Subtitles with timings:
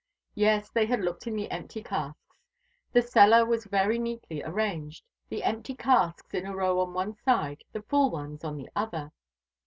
[0.33, 2.39] Yes, they had looked in the empty casks.
[2.91, 7.63] The cellar was very neatly arranged, the empty casks in a row on one side,
[7.71, 9.11] the full ones on the other.